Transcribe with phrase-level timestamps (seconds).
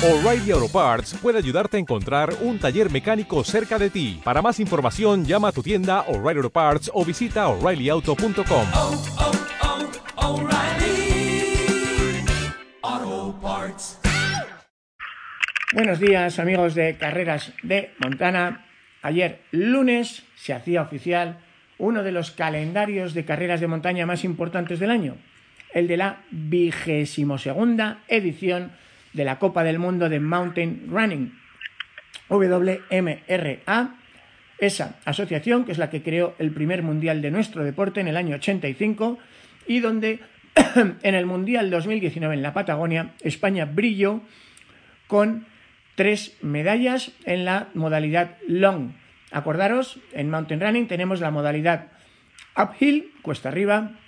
[0.00, 4.20] O'Reilly Auto Parts puede ayudarte a encontrar un taller mecánico cerca de ti.
[4.22, 8.66] Para más información, llama a tu tienda O'Reilly Auto Parts o visita oreillyauto.com.
[8.74, 9.02] oh,
[12.92, 13.98] oh, Parts.
[15.72, 18.66] Buenos días amigos de Carreras de Montana.
[19.02, 21.40] Ayer lunes se hacía oficial
[21.76, 25.16] uno de los calendarios de carreras de montaña más importantes del año,
[25.74, 28.70] el de la vigésimo segunda edición
[29.18, 31.36] de la Copa del Mundo de Mountain Running,
[32.28, 33.96] WMRA,
[34.58, 38.16] esa asociación que es la que creó el primer mundial de nuestro deporte en el
[38.16, 39.18] año 85
[39.66, 40.20] y donde
[41.02, 44.22] en el Mundial 2019 en la Patagonia España brilló
[45.08, 45.46] con
[45.96, 48.92] tres medallas en la modalidad long.
[49.32, 51.88] Acordaros, en mountain running tenemos la modalidad
[52.56, 53.98] uphill, cuesta arriba,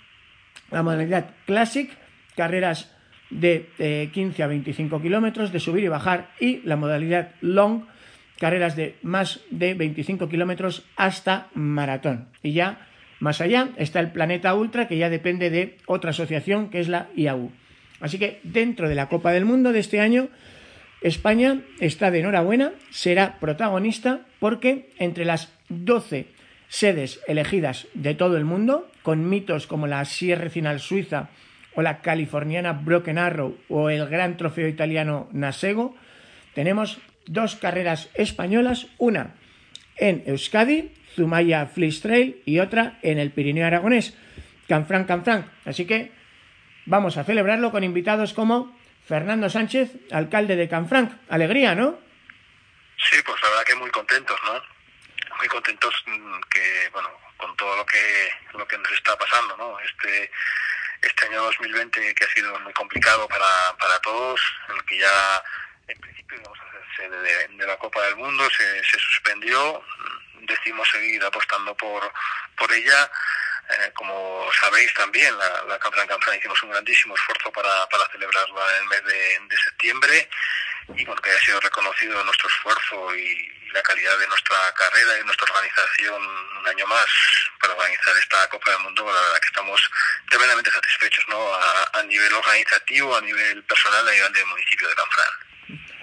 [0.71, 1.91] la modalidad classic,
[2.37, 2.95] carreras
[3.31, 7.85] de eh, 15 a 25 kilómetros, de subir y bajar, y la modalidad long,
[8.37, 12.27] carreras de más de 25 kilómetros hasta maratón.
[12.43, 12.87] Y ya
[13.19, 17.07] más allá está el Planeta Ultra, que ya depende de otra asociación, que es la
[17.15, 17.51] IAU.
[17.99, 20.29] Así que dentro de la Copa del Mundo de este año,
[21.01, 26.27] España está de enhorabuena, será protagonista porque entre las 12
[26.67, 31.29] sedes elegidas de todo el mundo, con mitos como la Sierra Final Suiza
[31.75, 35.95] o la californiana Broken Arrow o el gran trofeo italiano Nasego,
[36.53, 39.35] tenemos dos carreras españolas, una
[39.97, 44.17] en Euskadi, Zumaya Fleece Trail, y otra en el Pirineo Aragonés,
[44.67, 45.45] Canfranc Canfranc.
[45.65, 46.11] Así que
[46.85, 48.75] vamos a celebrarlo con invitados como
[49.07, 51.11] Fernando Sánchez, alcalde de Canfranc.
[51.29, 51.99] Alegría, ¿no?
[52.97, 54.53] Sí, pues la verdad que muy contentos, ¿no?
[55.37, 59.79] Muy contentos mm, que, bueno, con todo lo que lo que nos está pasando, ¿no?
[59.79, 60.31] Este
[61.01, 65.43] este año 2020 que ha sido muy complicado para, para todos, en el que ya
[65.87, 69.83] en principio íbamos a hacer sede de, la Copa del Mundo, se, se suspendió,
[70.41, 72.11] decidimos seguir apostando por,
[72.57, 73.11] por ella.
[73.69, 78.61] Eh, como sabéis también, la, la Canfran Canfran hicimos un grandísimo esfuerzo para, para celebrarla
[78.75, 80.29] en el mes de, de septiembre
[80.97, 85.23] y bueno, que haya sido reconocido nuestro esfuerzo y, la calidad de nuestra carrera y
[85.23, 87.05] nuestra organización un año más
[87.59, 89.91] para organizar esta Copa del Mundo, la verdad que estamos
[90.29, 91.39] tremendamente satisfechos ¿no?
[91.39, 95.27] a, a nivel organizativo, a nivel personal, a nivel del municipio de Canfran.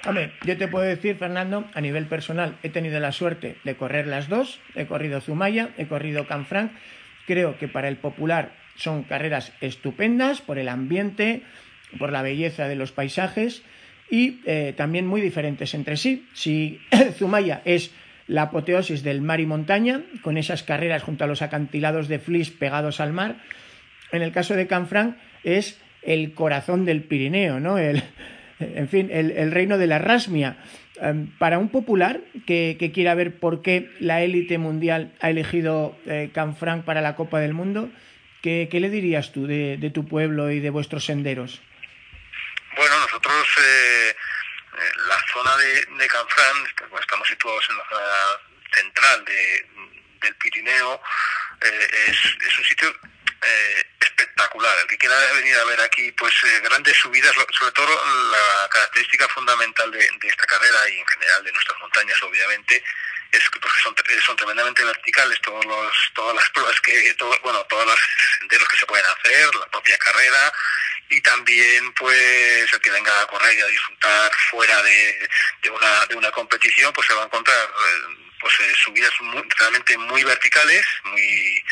[0.07, 4.07] Hombre, yo te puedo decir, Fernando, a nivel personal, he tenido la suerte de correr
[4.07, 4.61] las dos.
[4.75, 6.73] He corrido Zumaya, he corrido Canfranc.
[7.27, 11.43] Creo que para el popular son carreras estupendas por el ambiente,
[11.99, 13.63] por la belleza de los paisajes
[14.11, 16.27] y eh, también muy diferentes entre sí.
[16.33, 16.81] Si
[17.19, 17.93] Zumaya es
[18.27, 22.51] la apoteosis del mar y montaña, con esas carreras junto a los acantilados de Flis
[22.51, 23.37] pegados al mar,
[24.13, 27.79] en el caso de Canfranc es el corazón del Pirineo, ¿no?
[27.79, 28.03] El,
[28.61, 30.57] en fin, el, reino de la rasmia.
[31.01, 35.97] Um, para un popular que, que, quiera ver por qué la élite mundial ha elegido
[36.07, 37.89] eh, Canfranc para la Copa del Mundo,
[38.43, 41.61] ¿qué, qué le dirías tú de, de, tu pueblo y de vuestros senderos?
[43.29, 44.17] Nosotros, eh,
[45.07, 48.41] la zona de, de Canfranc, pues, estamos situados en la zona
[48.73, 49.67] central de,
[50.23, 51.01] del Pirineo,
[51.61, 54.75] eh, es, un sitio eh, espectacular.
[54.81, 57.89] El que quiera venir a ver aquí, pues eh, grandes subidas, sobre todo
[58.31, 62.83] la característica fundamental de, esta carrera y en general de nuestras montañas, obviamente,
[63.33, 63.95] es que porque son,
[64.25, 67.99] son tremendamente verticales todos los, todas las pruebas que, todo, bueno, todos los
[68.39, 70.53] senderos que se pueden hacer, la propia carrera
[71.11, 75.29] y también pues el que venga a correr y a disfrutar fuera de,
[75.63, 77.69] de una de una competición pues se va a encontrar
[78.41, 81.65] pues eh, subidas muy, realmente muy verticales muy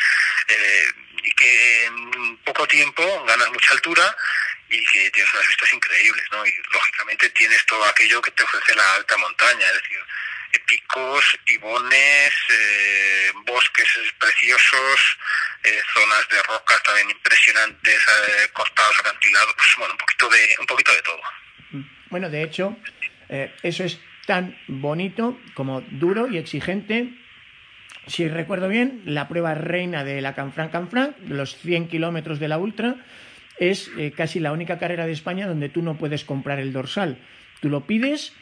[0.49, 0.93] eh,
[1.23, 4.17] y que en poco tiempo ganas mucha altura
[4.69, 6.45] y que tienes unas vistas increíbles, ¿no?
[6.45, 10.01] Y lógicamente tienes todo aquello que te ofrece la alta montaña, es decir,
[10.67, 15.19] picos, ibones, eh, bosques preciosos,
[15.63, 20.67] eh, zonas de rocas también impresionantes, eh, costados acantilados, pues bueno, un poquito de, un
[20.67, 21.21] poquito de todo.
[22.11, 22.77] Bueno, de hecho,
[23.63, 27.13] eso es tan bonito como duro y exigente
[28.07, 32.59] si recuerdo bien, la prueba reina de la Canfranc Canfranc, los 100 kilómetros de la
[32.59, 32.97] Ultra,
[33.59, 37.19] es eh, casi la única carrera de España donde tú no puedes comprar el dorsal.
[37.61, 38.33] Tú lo pides,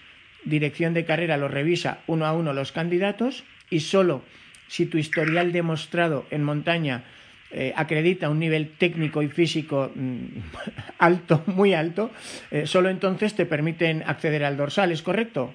[0.44, 4.24] dirección de carrera lo revisa uno a uno los candidatos y solo
[4.68, 7.04] si tu historial demostrado en montaña
[7.50, 10.26] eh, acredita un nivel técnico y físico mmm,
[10.98, 12.10] alto, muy alto,
[12.50, 15.54] eh, solo entonces te permiten acceder al dorsal, ¿es correcto?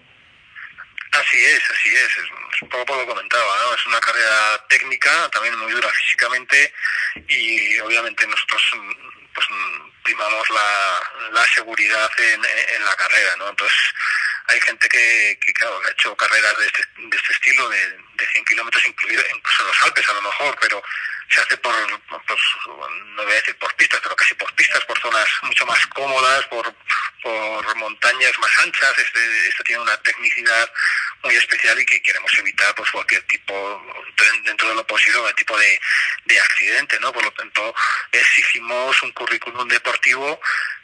[1.12, 2.18] Así es, así es.
[2.24, 3.76] es un poco como comentaba, ¿no?
[3.76, 6.74] Es una carrera técnica, también muy dura físicamente
[7.28, 8.62] y obviamente nosotros
[9.34, 9.48] pues
[10.04, 12.42] primamos la, la seguridad en,
[12.76, 13.50] en la carrera, ¿no?
[13.50, 13.78] Entonces,
[14.50, 18.28] hay gente que, que claro, ha hecho carreras de este, de este estilo, de, de
[18.34, 20.84] 100 kilómetros, incluido incluso los Alpes a lo mejor, pero
[21.30, 21.74] se hace por,
[22.08, 22.40] pues,
[23.16, 26.46] no voy a decir por pistas, pero casi por pistas, por zonas mucho más cómodas,
[26.48, 26.74] por,
[27.22, 28.98] por montañas más anchas.
[28.98, 30.72] Este, este tiene una tecnicidad
[31.24, 33.94] muy especial y que queremos evitar pues cualquier tipo,
[34.44, 35.80] dentro de lo posible, cualquier tipo de,
[36.26, 37.14] de accidente, ¿no?
[37.14, 37.76] Por lo tanto,
[38.12, 40.42] exigimos un currículum deportivo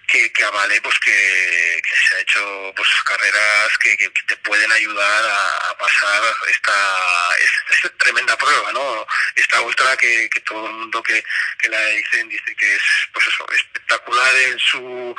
[0.07, 3.95] que, que avale pues que, se ha hecho pues carreras que,
[4.27, 6.73] te pueden ayudar a, pasar esta,
[7.69, 11.23] esta, tremenda prueba no esta ultra que, que todo el mundo que,
[11.59, 15.15] que la dicen dice que es pues eso espectacular en su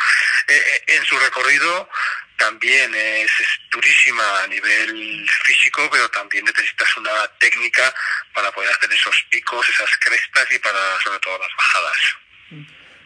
[0.48, 1.88] eh, en su recorrido
[2.36, 7.94] también es, es, durísima a nivel físico, pero también necesitas una técnica
[8.32, 11.98] para poder hacer esos picos, esas crestas y para sobre todo las bajadas.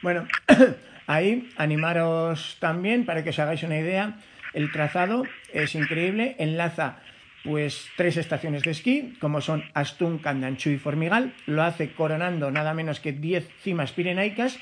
[0.03, 0.29] Bueno,
[1.11, 4.15] Ahí animaros también para que os hagáis una idea.
[4.55, 7.01] El trazado es increíble, enlaza
[7.43, 11.35] pues tres estaciones de esquí, como son Astún, Candanchú y Formigal.
[11.47, 14.61] Lo hace coronando nada menos que 10 cimas pirenaicas.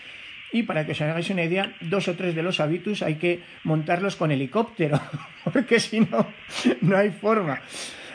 [0.51, 3.43] Y para que os hagáis una idea, dos o tres de los habitus hay que
[3.65, 4.99] montarlos con helicóptero,
[5.53, 6.33] porque si no,
[6.81, 7.61] no hay forma.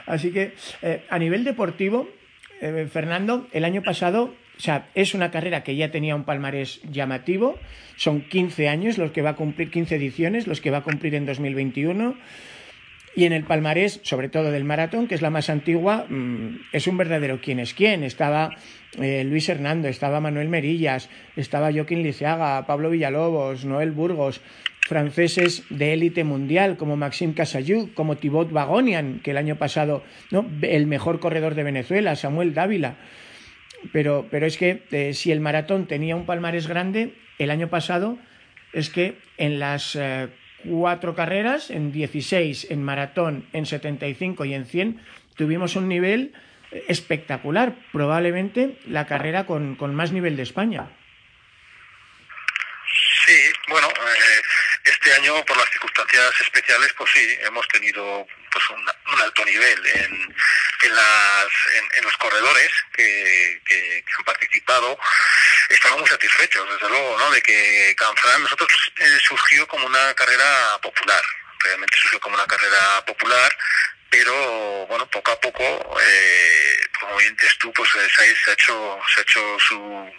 [0.08, 2.10] Así que eh, a nivel deportivo,
[2.62, 7.60] eh, Fernando, el año pasado sea, es una carrera que ya tenía un palmarés llamativo.
[7.98, 11.16] Son 15 años los que va a cumplir, 15 ediciones los que va a cumplir
[11.16, 12.16] en 2021.
[13.16, 16.88] Y en el palmarés, sobre todo del maratón, que es la más antigua, mmm, es
[16.88, 18.06] un verdadero quién es quién.
[18.06, 18.56] Estaba
[19.02, 24.40] eh, Luis Hernando, estaba Manuel Merillas, estaba Joaquín Liceaga, Pablo Villalobos, Noel Burgos,
[24.88, 30.46] franceses de élite mundial como Maxime Casayú, como Thibaut Vagonian, que el año pasado, ¿no?
[30.62, 32.96] el mejor corredor de Venezuela, Samuel Dávila
[33.92, 38.18] pero, pero es que eh, si el maratón tenía un palmarés grande, el año pasado
[38.72, 40.30] es que en las eh,
[40.64, 45.02] cuatro carreras, en 16, en maratón, en 75 y en 100,
[45.36, 46.34] tuvimos un nivel
[46.88, 50.90] espectacular, probablemente la carrera con, con más nivel de España.
[53.26, 53.38] Sí,
[53.70, 54.42] bueno, eh,
[54.86, 58.82] este año por las circunstancias especiales, pues sí, hemos tenido pues un,
[59.14, 60.36] un alto nivel en,
[60.84, 61.48] en, las,
[61.96, 64.98] en, los corredores que, han participado.
[65.70, 67.32] Estamos muy satisfechos, desde luego, ¿no?
[67.32, 71.22] De que Canfrán nosotros eh, surgió como una carrera popular,
[71.60, 73.58] realmente surgió como una carrera popular,
[74.10, 79.20] pero bueno, poco a poco, eh, como bien dices tú, pues se ha hecho, se
[79.20, 80.14] ha hecho su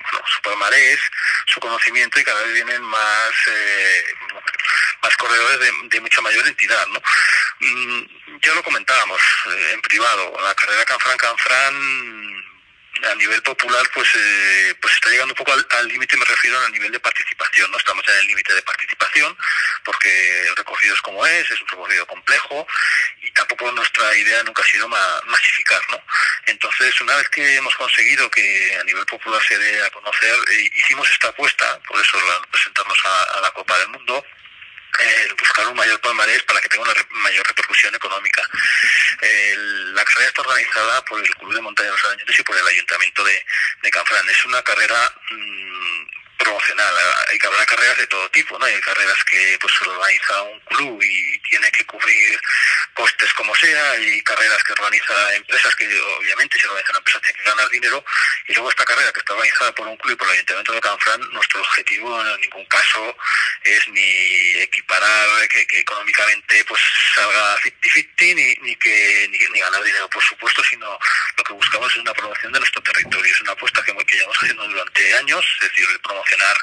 [0.00, 1.00] bueno, su palmarés,
[1.46, 4.04] su conocimiento y cada vez vienen más eh,
[5.02, 7.02] más corredores de, de, mucha mayor entidad, ¿no?
[7.60, 8.06] Mm,
[8.42, 12.40] ya lo comentábamos eh, en privado, la carrera Canfran Canfran
[13.08, 16.68] a nivel popular pues eh, pues está llegando un poco al límite me refiero a
[16.68, 19.36] nivel de participación no estamos en el límite de participación
[19.84, 22.66] porque el recorrido es como es es un recorrido complejo
[23.22, 26.02] y tampoco nuestra idea nunca ha sido ma masificar no
[26.46, 30.70] entonces una vez que hemos conseguido que a nivel popular se dé a conocer eh,
[30.74, 34.24] hicimos esta apuesta por eso la, presentarnos a la Copa del Mundo
[34.98, 38.42] eh, buscar un mayor palmarés para que tenga una re mayor repercusión económica.
[39.22, 39.54] Eh,
[39.94, 42.66] la carrera está organizada por el Club de Montaña de los Arañones y por el
[42.66, 43.46] Ayuntamiento de,
[43.82, 44.28] de Canfrán.
[44.28, 45.99] Es una carrera mmm,
[46.40, 46.94] promocional.
[47.28, 48.64] Hay que habrá carreras de todo tipo, ¿no?
[48.64, 52.40] Hay carreras que pues organiza un club y tiene que cubrir
[52.94, 55.86] costes como sea, y carreras que organiza empresas que
[56.18, 58.04] obviamente si organizan empresas tienen que ganar dinero,
[58.46, 60.80] y luego esta carrera que está organizada por un club y por el Ayuntamiento de
[60.80, 63.16] Canfrán, nuestro objetivo en ningún caso
[63.62, 66.80] es ni equiparar que, económicamente pues
[67.14, 70.98] salga 50-50 ni, ni que ni, ni, ganar dinero por supuesto, sino
[71.36, 74.36] lo que buscamos es una promoción de nuestro territorio, es una apuesta que, que llevamos
[74.38, 75.86] haciendo durante años, es decir,
[76.30, 76.56] promocionar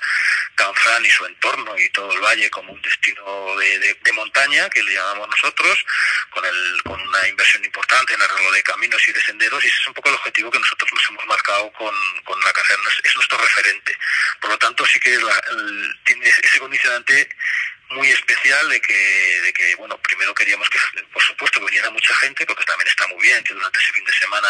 [0.56, 4.68] Canfrán y su entorno y todo el valle como un destino de, de, de montaña
[4.70, 5.86] que le llamamos nosotros,
[6.32, 9.78] con, el, con una inversión importante en arreglo de caminos y de senderos, y ese
[9.82, 11.94] es un poco el objetivo que nosotros nos hemos marcado con,
[12.24, 13.96] con la carrera, es, es nuestro referente.
[14.42, 17.30] Por lo tanto, sí que la, el, tiene ese condicionante
[17.90, 18.94] muy especial de que,
[19.42, 20.80] de que, bueno, primero queríamos que,
[21.12, 24.04] por supuesto, que viniera mucha gente, porque también está muy bien que durante ese fin
[24.04, 24.48] de semana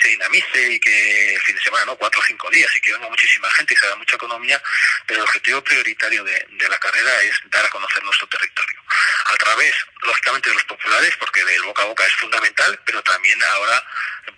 [0.00, 1.96] se dinamice y que el fin de semana, ¿no?
[1.96, 4.62] Cuatro o cinco días y que venga muchísima gente y se haga mucha economía,
[5.06, 8.80] pero el objetivo prioritario de, de la carrera es dar a conocer nuestro territorio.
[9.26, 13.42] A través, lógicamente, de los populares, porque el boca a boca es fundamental, pero también
[13.42, 13.84] ahora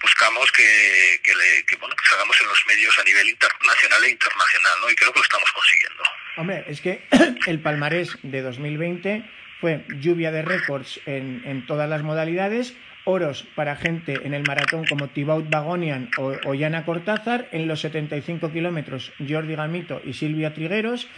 [0.00, 4.10] buscamos que, que, le, que bueno, que salgamos en los medios a nivel internacional e
[4.10, 4.90] internacional, ¿no?
[4.90, 6.02] Y creo que lo estamos consiguiendo.
[6.36, 7.02] Hombre, es que
[7.46, 9.24] el palmarés de 2020
[9.60, 15.08] fue lluvia de récords en, todas las modalidades, oros para gente en el maratón como
[15.08, 17.48] Thibaut Bagonian o, Yana Cortázar.
[17.50, 21.08] En los 75 kilómetros, Jordi Gamito y Silvia Trigueros.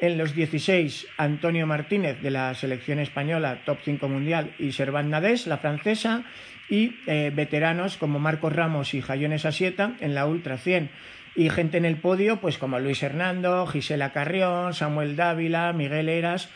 [0.00, 5.46] En los 16, Antonio Martínez de la selección española, top 5 mundial, y Servant Nades,
[5.46, 6.24] la francesa.
[6.68, 10.90] Y eh, veteranos como Marcos Ramos y Jayones Asieta en la Ultra 100
[11.38, 16.50] y gente en el podio, pues como Luis Hernando, Gisela Carrión, Samuel Dávila, Miguel Eras.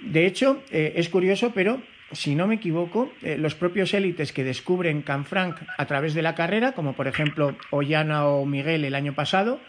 [0.00, 1.80] De hecho, eh, es curioso, pero
[2.12, 6.34] si no me equivoco, eh, los propios élites que descubren Canfranc a través de la
[6.34, 9.60] carrera, como por ejemplo Ollana o Miguel el año pasado,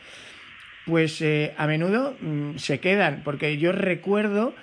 [0.85, 4.53] pues eh, a menudo mm, se quedan, porque yo recuerdo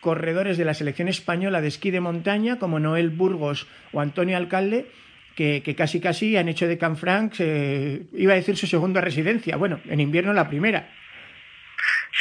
[0.00, 4.86] corredores de la selección española de esquí de montaña como Noel Burgos o Antonio Alcalde,
[5.36, 9.56] que, que casi casi han hecho de Canfranc, eh, iba a decir su segunda residencia,
[9.56, 10.88] bueno, en invierno la primera.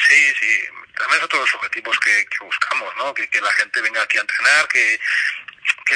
[0.07, 0.51] Sí, sí,
[0.97, 3.13] también son todos los objetivos que, que buscamos, ¿no?
[3.13, 4.99] Que, que la gente venga aquí a entrenar, que,
[5.85, 5.95] que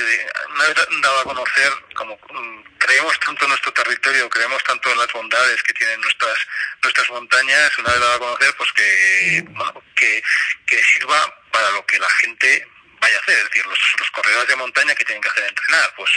[0.56, 4.98] una vez dado a conocer, como mm, creemos tanto en nuestro territorio, creemos tanto en
[4.98, 6.38] las bondades que tienen nuestras
[6.82, 10.24] nuestras montañas, una vez dado a conocer, pues que, bueno, que,
[10.66, 11.18] que sirva
[11.52, 12.66] para lo que la gente
[13.00, 15.94] vaya a hacer, es decir, los, los corredores de montaña que tienen que hacer entrenar,
[15.96, 16.10] pues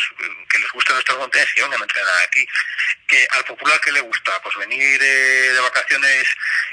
[0.49, 2.47] que les gusten nuestras montañas y vengan a entrenar aquí.
[3.07, 6.27] Que al popular que le gusta, pues venir eh, de vacaciones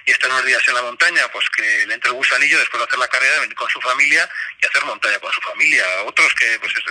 [0.06, 2.88] y estar unos días en la montaña, pues que le entre el gusanillo después de
[2.88, 4.30] hacer la carrera, venir con su familia
[4.62, 5.86] y hacer montaña con su familia.
[6.06, 6.84] Otros que, pues es,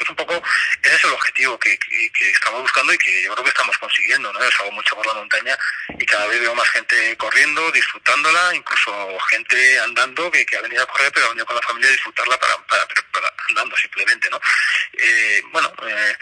[0.00, 0.42] es un poco,
[0.82, 3.78] ese es el objetivo que, que, que, estamos buscando y que yo creo que estamos
[3.78, 4.40] consiguiendo, ¿no?
[4.40, 5.56] Yo hago mucho por la montaña
[5.98, 10.82] y cada vez veo más gente corriendo, disfrutándola, incluso gente andando que, que ha venido
[10.82, 14.28] a correr pero ha venido con la familia a disfrutarla para, para, para andando simplemente,
[14.30, 14.40] ¿no?
[14.94, 16.16] Eh, bueno, eh,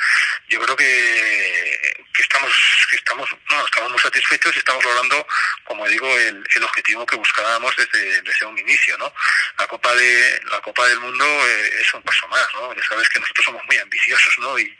[0.49, 2.53] yo creo que, estamos,
[2.91, 5.27] que estamos, no, estamos muy satisfechos y estamos logrando,
[5.65, 9.12] como digo, el, objetivo que buscábamos desde, desde un inicio, ¿no?
[9.59, 12.75] La Copa de la Copa del Mundo eh, es un paso más, ¿no?
[12.75, 14.59] Ya sabes que nosotros somos muy ambiciosos, ¿no?
[14.59, 14.77] Y,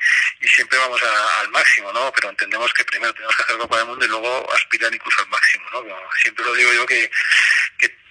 [0.54, 2.12] siempre vamos al máximo, ¿no?
[2.12, 5.28] Pero entendemos que primero tenemos que hacer Copa del Mundo y luego aspirar incluso al
[5.28, 5.85] máximo, ¿no?
[6.23, 7.11] Siempre lo digo yo que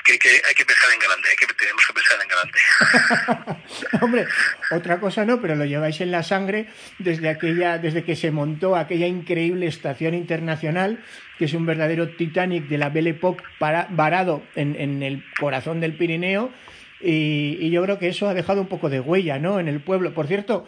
[0.04, 3.64] que, hay que pensar en grande, que, tenemos que pensar en grande.
[4.02, 4.28] Hombre,
[4.72, 8.76] otra cosa no, pero lo lleváis en la sangre desde aquella, desde que se montó
[8.76, 11.04] aquella increíble estación internacional,
[11.38, 15.80] que es un verdadero Titanic de la Belle Époque para, varado en, en el corazón
[15.80, 16.52] del Pirineo.
[17.02, 19.62] Y, y, yo creo que eso ha dejado un poco de huella, ¿no?
[19.62, 20.14] En el pueblo.
[20.14, 20.68] Por cierto,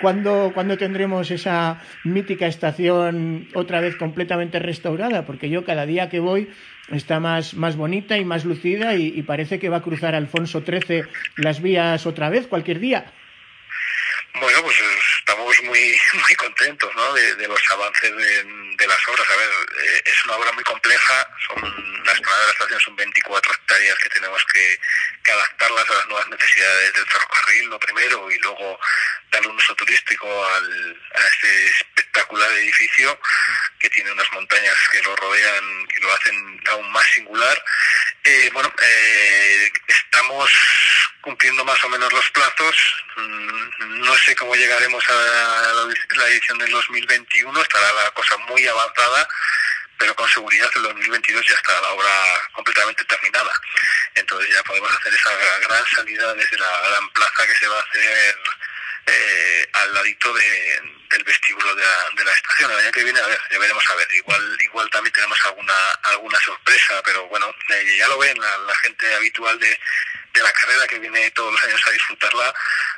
[0.00, 5.24] ¿cuándo, ¿cuándo tendremos esa mítica estación otra vez completamente restaurada?
[5.24, 6.48] Porque yo cada día que voy
[6.92, 10.62] está más, más bonita y más lucida y, y, parece que va a cruzar Alfonso
[10.64, 11.04] XIII
[11.36, 13.12] las vías otra vez cualquier día.
[14.40, 14.76] Bueno, pues
[15.18, 17.12] estamos muy muy contentos ¿no?
[17.12, 18.44] de, de los avances de,
[18.76, 19.26] de, las obras.
[19.30, 21.62] A ver, eh, es una obra muy compleja, son
[22.04, 24.80] la explanada de la estación son 24 hectáreas que tenemos que,
[25.24, 28.80] que adaptarlas a las nuevas necesidades del ferrocarril, lo primero, y luego
[29.30, 31.72] darle un uso turístico al, a este
[32.18, 33.18] espectacular edificio
[33.78, 37.64] que tiene unas montañas que lo rodean, que lo hacen aún más singular.
[38.24, 40.50] Eh, bueno, eh, estamos
[41.20, 43.04] cumpliendo más o menos los plazos.
[43.16, 49.28] Mm, no sé cómo llegaremos a la, edición del 2021, estará la cosa muy avanzada,
[49.96, 52.10] pero con seguridad el 2022 ya está la obra
[52.52, 53.52] completamente terminada.
[54.14, 57.82] Entonces ya podemos hacer esa gran salida desde la gran plaza que se va a
[57.82, 58.36] hacer
[59.08, 62.70] eh, al ladito de, del vestíbulo de la, de la, estación.
[62.70, 64.06] El año que viene, a ver, ya veremos a ver.
[64.14, 65.74] Igual, igual también tenemos alguna,
[66.04, 69.78] alguna sorpresa, pero bueno, eh, ya lo ven la, gente habitual de,
[70.34, 72.54] de la carrera que viene todos los años a disfrutarla,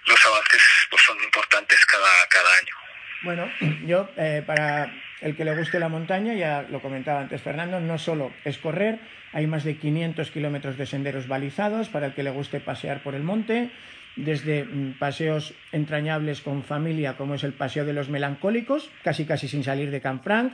[0.07, 2.75] los avances pues son importantes cada, cada año.
[3.23, 3.51] Bueno,
[3.87, 7.99] yo eh, para el que le guste la montaña, ya lo comentaba antes Fernando, no
[7.99, 8.99] solo es correr,
[9.33, 13.15] hay más de 500 kilómetros de senderos balizados para el que le guste pasear por
[13.15, 13.71] el monte,
[14.17, 19.49] desde mm, paseos entrañables con familia, como es el Paseo de los Melancólicos, casi casi
[19.49, 20.53] sin salir de Canfranc,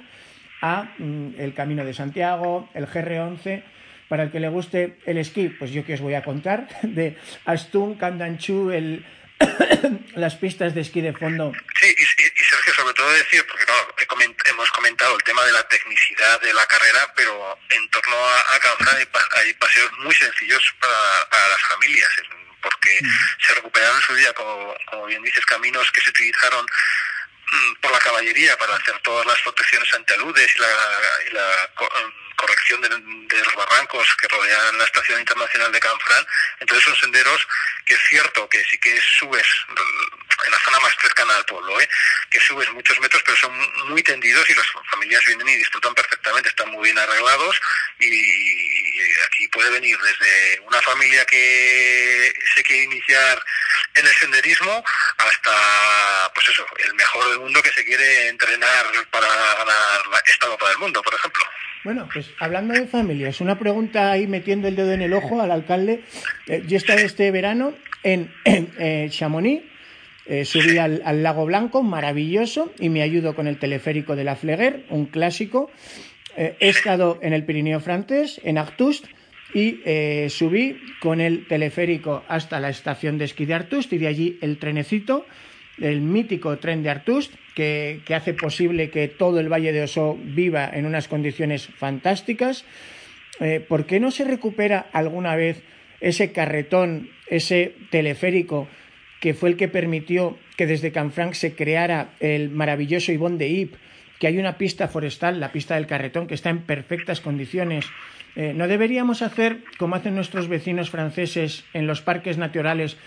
[0.63, 3.63] a mm, el Camino de Santiago, el GR11.
[4.09, 7.17] Para el que le guste el esquí, pues yo que os voy a contar, de
[7.45, 9.05] Astún, Candanchú, el,
[10.15, 11.53] las pistas de esquí de fondo.
[11.81, 13.65] Sí, y, y, Sergio, sobre todo decir, porque
[14.49, 18.59] hemos comentado el tema de la tecnicidad de la carrera, pero en torno a, a
[18.61, 19.07] Canfranc hay,
[19.43, 22.09] hay, paseos muy sencillos para, para las familias
[22.67, 23.09] porque mm.
[23.47, 27.93] se recuperaron en su día, como, como bien dices, caminos que se utilizaron mm, por
[27.93, 30.69] la caballería para hacer todas las protecciones ante aludes y la,
[31.29, 31.71] y la
[32.47, 36.27] corrección de, los barrancos que rodean la Estación Internacional de Canfrán.
[36.61, 37.47] Entonces son senderos
[37.85, 39.47] que es cierto que sí que subes
[40.45, 41.89] en la zona más cercana al pueblo, ¿eh?
[42.31, 46.49] que subes muchos metros, pero son muy tendidos y las familias vienen y disfrutan perfectamente,
[46.49, 47.61] están muy bien arreglados
[47.99, 53.43] y aquí puede venir desde una familia que se quiere iniciar
[53.95, 54.85] en el senderismo
[55.19, 60.69] hasta, pues eso, el mejor del mundo que se quiere entrenar para ganar esta Copa
[60.69, 61.45] del Mundo, por ejemplo.
[61.87, 65.53] Bueno, pues hablando de familias, una pregunta ahí metiendo el dedo en el ojo al
[65.53, 66.03] alcalde.
[66.49, 69.63] Eh, yo estaba este verano en, eh, Chamonix,
[70.27, 74.85] eh, subí al, Lago Blanco, maravilloso, y me ayudo con el teleférico de la Fleguer,
[74.91, 75.71] un clásico.
[76.37, 79.07] he estado en el Pirineo francés, en Artust,
[79.55, 79.79] y
[80.29, 84.59] subí con el teleférico hasta la estación de esquí de Artust y de allí el
[84.59, 85.25] trenecito,
[85.79, 90.71] el mítico tren de Artust, que, hace posible que todo el Valle de Oso viva
[90.73, 92.65] en unas condiciones fantásticas.
[93.41, 95.63] Eh, ¿Por qué no se recupera alguna vez
[96.01, 98.69] ese carretón, ese teleférico
[99.21, 103.75] que fue el que permitió que desde Canfranc se creara el maravilloso Ibón de Ip,
[104.19, 107.87] que hay una pista forestal, la pista del carretón, que está en perfectas condiciones,
[108.37, 112.99] eh, ¿No deberíamos hacer como hacen nuestros vecinos franceses en los parques naturales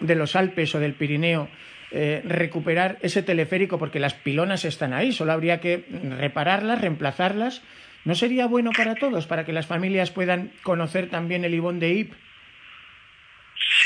[0.00, 1.48] de los Alpes o del Pirineo?
[1.90, 5.86] Eh, recuperar ese teleférico porque las pilonas están ahí, solo habría que
[6.18, 7.62] repararlas, reemplazarlas.
[8.04, 11.94] ¿No sería bueno para todos, para que las familias puedan conocer también el Ibón de
[11.94, 12.12] Ip?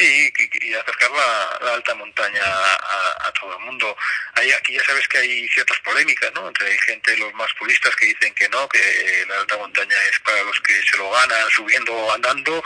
[0.03, 0.33] Sí,
[0.63, 3.97] y acercar la, la alta montaña a, a, todo el mundo.
[4.35, 6.49] Hay, aquí ya sabes que hay ciertas polémicas, ¿no?
[6.49, 10.43] Entre gente, los más puristas que dicen que no, que la alta montaña es para
[10.43, 12.65] los que se lo ganan subiendo o andando,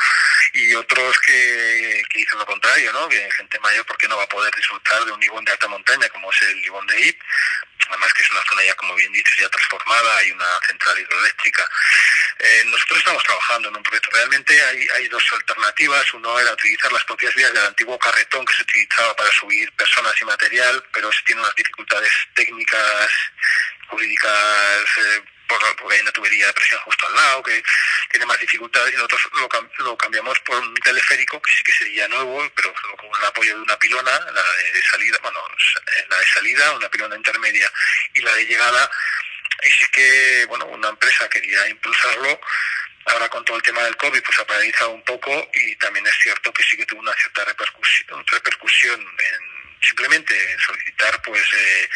[0.54, 3.06] y otros que, que dicen lo contrario, ¿no?
[3.06, 6.08] Que gente mayor porque no va a poder disfrutar de un ibón de alta montaña
[6.08, 7.20] como es el ibón de Ip,
[7.90, 11.68] además que es una zona ya, como bien dices, ya transformada, hay una central hidroeléctrica.
[12.38, 14.10] Eh, nosotros estamos trabajando en un proyecto.
[14.12, 16.12] Realmente hay, hay dos alternativas.
[16.14, 20.14] Uno era utilizar las propias vías del antiguo carretón que se utilizaba para subir personas
[20.21, 23.11] y material, pero se tiene unas dificultades técnicas,
[23.88, 27.62] jurídicas, eh, porque hay una tubería de presión justo al lado, que
[28.11, 29.49] tiene más dificultades, y nosotros lo,
[29.85, 33.62] lo, cambiamos por un teleférico, que sí que sería nuevo, pero con el apoyo de
[33.62, 35.40] una pilona, la de salida, bueno,
[36.09, 37.71] la de salida, una pilona intermedia
[38.14, 38.90] y la de llegada,
[39.62, 42.40] y sí que, bueno, una empresa quería impulsarlo,
[43.06, 46.14] ahora con todo el tema del COVID pues ha paralizado un poco y también es
[46.22, 51.88] cierto que sí que tuvo una cierta repercusión, repercusión en simplemente solicitar pues eh,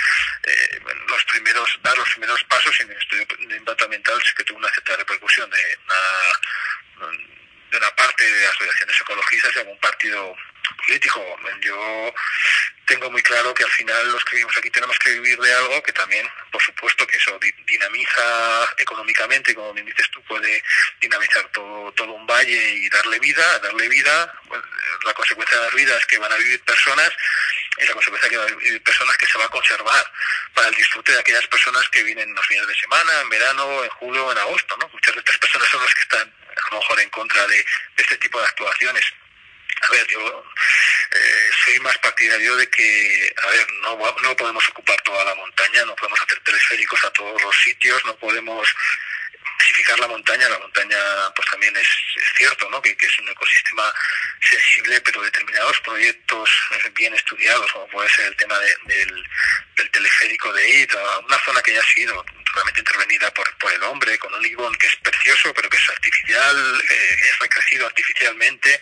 [0.44, 4.44] eh, los primeros dar los primeros pasos en el estudio de impacto ambiental sí que
[4.44, 7.10] tuvo una cierta repercusión de una
[7.70, 10.36] de una parte de asociaciones ecologistas y algún partido
[10.90, 11.24] político.
[11.62, 12.14] Yo
[12.84, 15.80] tengo muy claro que al final los que vivimos aquí tenemos que vivir de algo
[15.84, 20.60] que también, por supuesto, que eso dinamiza económicamente, como bien dices tú, puede
[21.00, 24.34] dinamizar todo, todo un valle y darle vida, darle vida.
[24.48, 24.60] Pues,
[25.06, 27.10] la consecuencia de dar vida es que van a vivir personas
[27.78, 30.12] y la consecuencia que van a vivir personas que se va a conservar
[30.54, 33.90] para el disfrute de aquellas personas que vienen los fines de semana, en verano, en
[33.90, 34.76] julio, en agosto.
[34.78, 34.88] ¿no?
[34.88, 37.64] Muchas de estas personas son las que están a lo mejor en contra de
[37.96, 39.04] este tipo de actuaciones.
[39.82, 40.44] A ver, yo
[41.12, 45.84] eh, soy más partidario de que, a ver, no, no podemos ocupar toda la montaña,
[45.84, 48.68] no podemos hacer teleféricos a todos los sitios, no podemos
[49.60, 50.48] masificar la montaña.
[50.48, 50.98] La montaña,
[51.34, 51.88] pues también es,
[52.36, 52.80] cierto, ¿no?
[52.82, 53.92] Que, es un ecosistema
[54.40, 56.50] sensible, pero determinados proyectos
[56.94, 60.94] bien estudiados, como puede ser el tema de, del, teleférico de IT,
[61.26, 64.74] una zona que ya ha sido realmente intervenida por, por el hombre, con un ibón
[64.76, 68.80] que es precioso, pero que es artificial, eh, es recrecido artificialmente,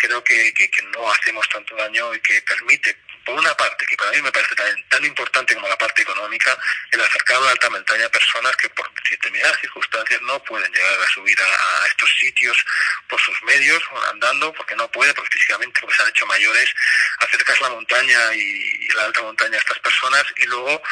[0.00, 4.10] creo que, que, no hacemos tanto daño y que permite, por una parte, que para
[4.12, 6.56] mí me parece tan, tan importante como la parte económica,
[6.90, 11.00] el acercar a la alta montaña a personas que por determinadas circunstancias no pueden llegar
[11.00, 12.64] a subir a, estos sitios
[13.08, 16.74] por sus medios, andando, porque no pueden, porque físicamente porque se han hecho mayores,
[17.18, 20.82] acercas la montaña y, la alta montaña a estas personas y luego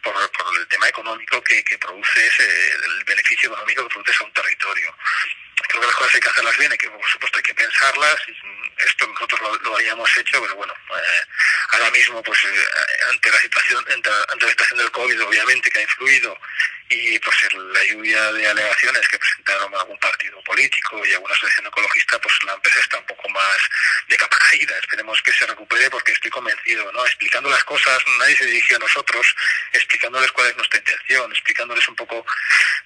[0.00, 4.26] por, por el tema económico que, que produce ese, el beneficio económico que produce a
[4.26, 4.94] un territorio.
[5.66, 8.16] Creo que las cosas hay que hacerlas bien y que por supuesto hay que pensarlas
[8.88, 11.22] esto nosotros lo, lo hayamos hecho pero bueno eh,
[11.70, 12.64] ahora mismo pues eh,
[13.10, 16.38] ante la situación ante, ante, la situación del COVID obviamente que ha influido
[16.88, 22.18] y pues la lluvia de alegaciones que presentaron algún partido político y alguna asociación ecologista
[22.20, 23.58] pues la empresa está un poco más
[24.08, 24.76] de capa caída.
[24.78, 28.80] Esperemos que se recupere porque estoy convencido no explicando las cosas nadie se dirigió a
[28.80, 29.34] nosotros
[29.72, 32.24] explicándoles cuál es nuestra intención explicándoles un poco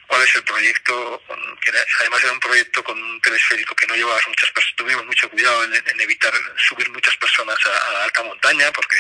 [0.07, 1.23] cuál es el proyecto
[1.61, 5.29] que además era un proyecto con un telesférico que no llevaba muchas personas tuvimos mucho
[5.31, 6.33] cuidado en, en evitar
[6.69, 8.97] subir muchas personas a, a, alta montaña porque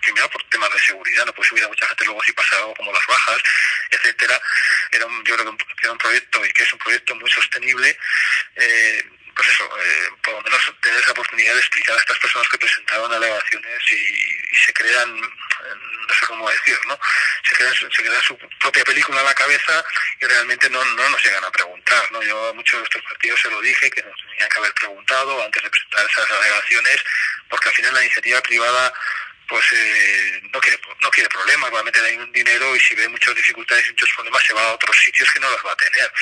[0.00, 2.74] primero por temas de seguridad no puede subir a mucha gente luego si pasa algo
[2.74, 3.42] como las bajas
[3.90, 4.40] etcétera
[4.90, 7.96] era un, yo creo que era un proyecto y que es un proyecto muy sostenible
[8.56, 9.04] eh,
[9.34, 12.58] pues eso, eh, por lo menos tener esa oportunidad de explicar a estas personas que
[12.58, 16.98] presentaron alegaciones y, y se crean, no sé cómo decir, ¿no?
[17.42, 19.84] Se crean, se crean su propia película en la cabeza
[20.20, 22.22] y realmente no, no nos llegan a preguntar, ¿no?
[22.22, 25.42] Yo a muchos de estos partidos se lo dije que nos tenían que haber preguntado
[25.42, 27.04] antes de presentar esas alegaciones,
[27.48, 28.94] porque al final la iniciativa privada
[29.48, 32.94] pues eh, no quiere no quiere problemas, va a meter ahí un dinero y si
[32.94, 35.72] ve muchas dificultades y muchos problemas se va a otros sitios que no las va
[35.72, 36.12] a tener.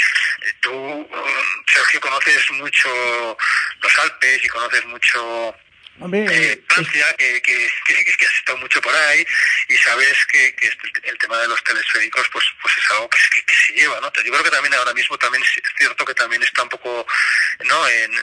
[0.43, 3.39] Eh, tú, um, Sergio, conoces mucho
[3.81, 5.55] los Alpes y conoces mucho
[6.01, 9.25] Hombre, eh, eh, Francia, que, que, que, que has estado mucho por ahí
[9.69, 13.19] y sabes que, que este- el tema de los telesféricos pues pues es algo que,
[13.19, 14.11] se lleva, ¿no?
[14.25, 17.07] Yo creo que también ahora mismo también es cierto que también está un poco,
[17.69, 17.89] ¿no?
[17.89, 18.19] En, eh,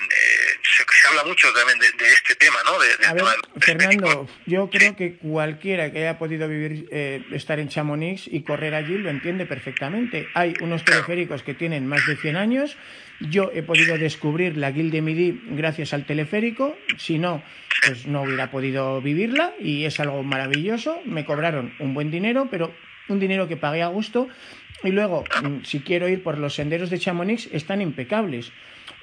[0.63, 2.77] se, se habla mucho también de, de este tema, ¿no?
[2.79, 7.23] De, A ver, de los Fernando, yo creo que cualquiera que haya podido vivir, eh,
[7.31, 10.27] estar en Chamonix y correr allí lo entiende perfectamente.
[10.33, 12.75] Hay unos teleféricos que tienen más de 100 años.
[13.19, 16.77] Yo he podido descubrir la Guilde de Midi gracias al teleférico.
[16.97, 17.43] Si no,
[17.85, 20.99] pues no hubiera podido vivirla y es algo maravilloso.
[21.05, 22.73] Me cobraron un buen dinero, pero
[23.09, 24.29] un dinero que pagué a gusto.
[24.83, 28.53] Y luego, mm, si quiero ir por los senderos de Chamonix, están impecables.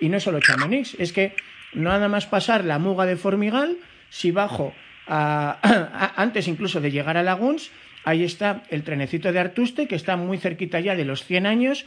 [0.00, 1.35] Y no solo Chamonix, es que
[1.74, 3.76] nada más pasar la muga de Formigal,
[4.09, 4.72] si bajo
[5.07, 7.70] antes incluso de llegar a Laguns,
[8.05, 11.87] ahí está el trenecito de Artuste, que está muy cerquita ya de los 100 años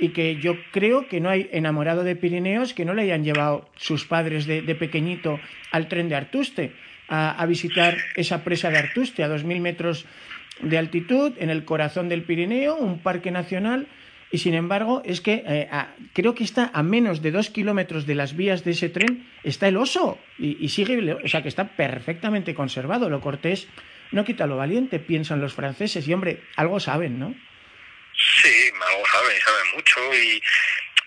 [0.00, 3.68] y que yo creo que no hay enamorado de Pirineos que no le hayan llevado
[3.76, 5.40] sus padres de, pequeñito
[5.72, 6.72] al tren de Artuste,
[7.08, 10.04] a, a visitar esa presa de Artuste a 2.000 metros
[10.60, 13.86] de altitud, en el corazón del Pirineo, un parque nacional,
[14.32, 18.06] y sin embargo es que eh, a- creo que está a menos de dos kilómetros
[18.06, 21.48] de las vías de ese tren, está el oso, y, y sigue, o sea que
[21.48, 23.08] está perfectamente conservado.
[23.08, 23.68] Lo cortés
[24.12, 27.34] no quita lo valiente, piensan los franceses, y hombre, algo saben, ¿no?
[28.42, 28.48] Sí,
[28.82, 30.42] algo saben, saben mucho y,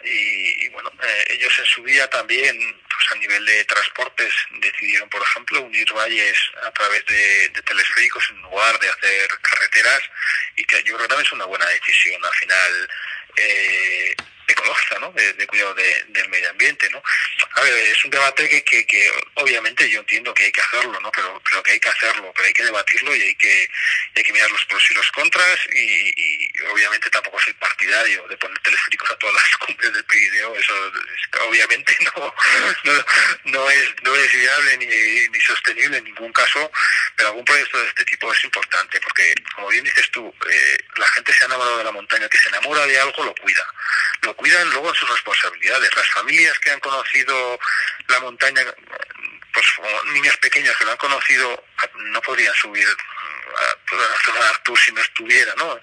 [0.04, 5.10] y, y, bueno, eh, ellos en su día también, pues a nivel de transportes, decidieron,
[5.10, 10.02] por ejemplo, unir valles a través de, de telesféricos en lugar de hacer carreteras
[10.56, 12.90] y que yo creo que también es una buena decisión al final.
[13.36, 14.16] Eh,
[14.60, 15.12] ecológica, ¿no?
[15.14, 17.02] De, de cuidado de- del medio ambiente, ¿no?
[17.56, 21.00] A ver, es un debate que, que, que obviamente yo entiendo que hay que hacerlo,
[21.02, 21.12] ¿no?
[21.12, 23.70] Pero, pero que hay que hacerlo, pero hay que debatirlo y hay que,
[24.16, 28.38] hay que mirar los pros y los contras y, y obviamente tampoco soy partidario de
[28.38, 32.34] poner teleféricos a todas las cumbres del Pirineo, eso es obviamente no,
[32.84, 33.06] no,
[33.46, 34.86] no es, no es viable ni,
[35.30, 36.72] ni sostenible en ningún caso,
[37.16, 41.08] pero algún proyecto de este tipo es importante porque, como bien dices tú, eh, la
[41.10, 43.66] gente se ha enamorado de la montaña, que se enamora de algo lo cuida,
[44.22, 45.96] lo cuidan luego sus responsabilidades.
[45.96, 47.60] Las familias que han conocido
[48.08, 48.62] la montaña,
[49.54, 51.64] pues como niños pequeños que lo han conocido,
[51.96, 55.80] no podrían subir a toda la zona de Artur si no estuviera, ¿no?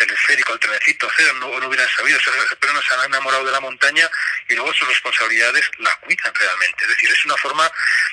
[0.00, 2.18] Telesférico, el trenecito, cero, no, hubieran sabido,
[2.58, 4.10] pero no se han enamorado de la montaña
[4.48, 6.84] y luego sus responsabilidades la cuidan realmente.
[6.84, 7.70] Es decir, es una forma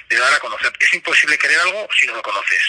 [0.09, 0.71] de dar a conocer.
[0.79, 2.61] Es imposible querer algo si no lo conoces.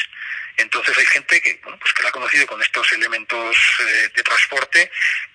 [0.56, 4.22] Entonces hay gente que, bueno, pues que la ha conocido con estos elementos eh, de
[4.22, 4.90] transporte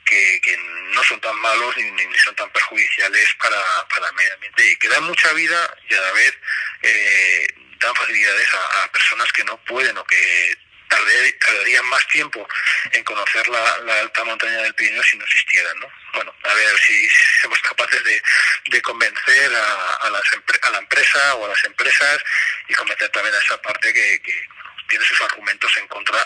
[0.06, 0.58] que,
[0.94, 4.88] no son tan malos ni, son tan perjudiciales para, para el medio ambiente y que
[4.90, 6.38] dan mucha vida y a la vez
[6.84, 7.48] eh,
[7.80, 10.58] dan facilidades a, personas que no pueden o que
[10.94, 12.48] tardarían, tardarían más tiempo
[12.92, 15.88] en conocer la, la, alta montaña del Pirineo si no existieran, ¿no?
[16.14, 17.08] Bueno, a ver si
[17.42, 18.22] somos capaces de,
[18.68, 20.24] de convencer a, a, las,
[20.62, 22.24] a, la empresa o a las empresas
[22.68, 24.48] y convencer también a esa parte que, que
[24.90, 26.20] tiene sus argumentos en contra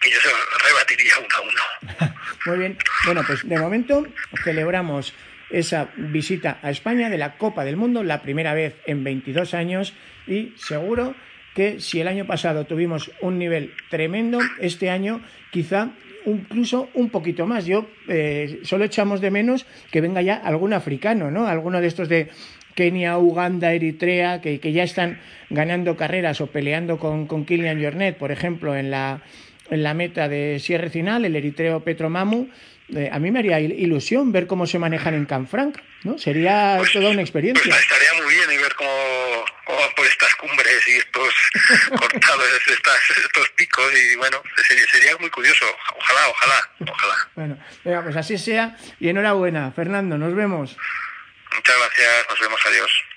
[0.00, 0.30] que yo se
[0.66, 2.14] rebatiría uno a uno.
[2.46, 2.78] Muy bien.
[3.04, 4.06] Bueno, pues de momento
[4.44, 5.14] celebramos
[5.50, 9.94] esa visita a España de la Copa del Mundo, la primera vez en 22 años
[10.26, 11.14] y seguro
[11.54, 15.90] que si el año pasado tuvimos un nivel tremendo, este año quizá
[16.26, 17.66] incluso un poquito más.
[17.66, 21.46] Yo eh, solo echamos de menos que venga ya algún africano, ¿no?
[21.46, 22.28] Alguno de estos de
[22.74, 28.16] Kenia, Uganda, Eritrea, que, que ya están ganando carreras o peleando con, con Kilian Jornet,
[28.16, 29.22] por ejemplo, en la,
[29.70, 32.48] en la meta de Sierra Final, el eritreo Petromamu.
[32.94, 36.18] Eh, a mí me haría ilusión ver cómo se manejan en Canfranc, ¿no?
[36.18, 37.74] Sería pues, toda una experiencia.
[37.74, 38.88] Estaría muy bien y ver cómo,
[39.76, 41.34] van por estas cumbres y estos
[41.98, 45.66] cortados, estas, estos picos y bueno, sería, sería, muy curioso.
[45.96, 47.28] Ojalá, ojalá, ojalá.
[47.34, 50.76] Bueno, venga, pues así sea y enhorabuena, Fernando, nos vemos.
[51.54, 53.09] Muchas gracias, nos vemos, adiós.